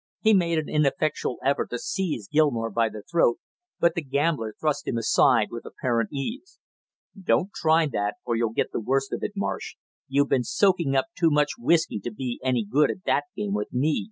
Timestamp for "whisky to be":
11.59-12.39